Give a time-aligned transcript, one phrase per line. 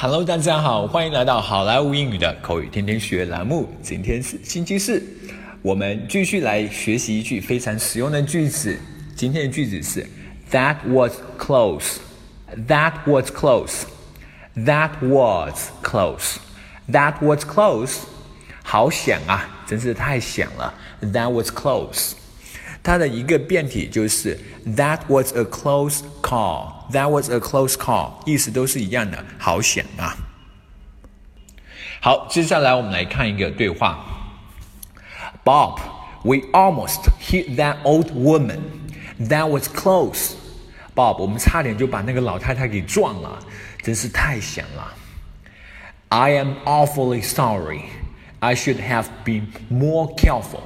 [0.00, 3.68] Hello，大家好，欢迎来到好莱坞英语的口语天天学栏目。
[3.82, 5.02] 今天是星期四，
[5.60, 8.78] 我们继续来学习一句非常实用的句子。
[9.16, 10.06] 今天的句子是
[10.52, 11.96] That was close.
[12.68, 13.82] That was close.
[14.54, 16.36] That was close.
[16.88, 18.02] That was close.
[18.62, 20.72] 好响啊，真是太响了。
[21.02, 22.12] That was close.
[22.87, 26.89] 它的一个变体就是 That was a close call.
[26.91, 30.15] That was a close call，意思都是一样的，好响啊。
[32.01, 34.03] 好，接下来我们来看一个对话。
[35.45, 35.79] Bob,
[36.23, 38.59] we almost hit that old woman.
[39.19, 40.33] That was close.
[40.95, 43.39] Bob，我们差点就把那个老太太给撞了，
[43.81, 44.93] 真是太响了。
[46.09, 47.85] I am awfully sorry.
[48.39, 50.61] I should have been more careful.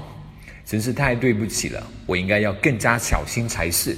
[0.71, 3.97] 真是太对不起了，我应该要更加小心才是。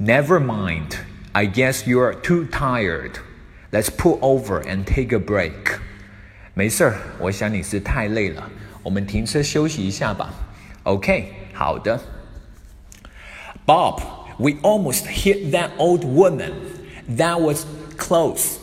[0.00, 0.94] Never mind,
[1.32, 3.12] I guess you're too tired.
[3.70, 5.78] Let's pull over and take a break.
[6.54, 8.50] 没事儿，我想你是太累了，
[8.82, 10.32] 我们停车休息一下吧。
[10.84, 12.00] OK，好的。
[13.66, 14.00] Bob,
[14.38, 16.52] we almost hit that old woman.
[17.16, 18.56] That was close.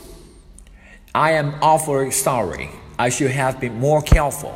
[1.12, 2.70] I am awfully sorry.
[2.98, 4.54] I should have been more careful.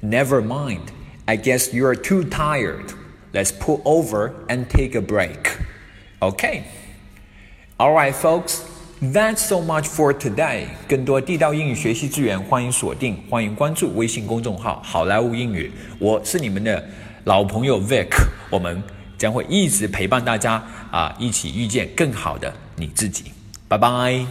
[0.00, 0.90] Never mind.
[1.26, 2.92] I guess you're too tired.
[3.32, 5.58] Let's pull over and take a break.
[6.20, 6.64] Okay.
[7.78, 8.62] Alright, folks.
[9.00, 10.66] That's so much for today.
[10.88, 15.70] 更多地道英语学习资源，欢迎锁定，欢迎关注微信公众号“好莱坞英语”。
[16.00, 16.84] 我是你们的
[17.22, 18.08] 老朋友 Vic，
[18.50, 18.82] 我们
[19.16, 20.54] 将会一直陪伴大家
[20.90, 23.26] 啊，一起遇见更好的你自己。
[23.68, 24.26] 拜拜。